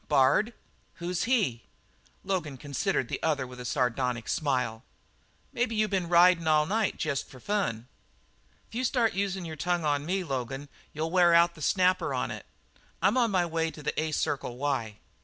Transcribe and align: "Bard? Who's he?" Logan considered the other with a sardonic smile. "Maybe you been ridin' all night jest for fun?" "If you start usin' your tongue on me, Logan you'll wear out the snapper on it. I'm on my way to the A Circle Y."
"Bard? 0.07 0.55
Who's 0.95 1.25
he?" 1.25 1.61
Logan 2.23 2.57
considered 2.57 3.07
the 3.07 3.21
other 3.21 3.45
with 3.45 3.59
a 3.59 3.65
sardonic 3.65 4.27
smile. 4.27 4.83
"Maybe 5.53 5.75
you 5.75 5.87
been 5.87 6.09
ridin' 6.09 6.47
all 6.47 6.65
night 6.65 6.97
jest 6.97 7.29
for 7.29 7.39
fun?" 7.39 7.87
"If 8.67 8.73
you 8.73 8.83
start 8.83 9.13
usin' 9.13 9.45
your 9.45 9.55
tongue 9.57 9.85
on 9.85 10.03
me, 10.07 10.23
Logan 10.23 10.69
you'll 10.91 11.11
wear 11.11 11.35
out 11.35 11.53
the 11.53 11.61
snapper 11.61 12.15
on 12.15 12.31
it. 12.31 12.47
I'm 12.99 13.15
on 13.15 13.29
my 13.29 13.45
way 13.45 13.69
to 13.69 13.83
the 13.83 14.01
A 14.01 14.11
Circle 14.11 14.57
Y." 14.57 14.97